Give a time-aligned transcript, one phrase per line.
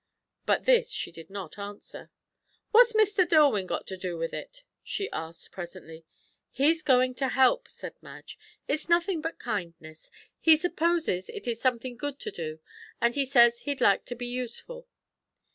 [0.47, 2.09] But this she did not answer.
[2.71, 3.23] "What's Mr.
[3.23, 6.05] Dillwyn got to do with it?" she asked presently.
[6.49, 8.39] "He's going to help," said Madge.
[8.67, 10.09] "It's nothing but kindness.
[10.39, 12.61] He supposes it is something good to do,
[12.99, 14.87] and he says he'd like to be useful."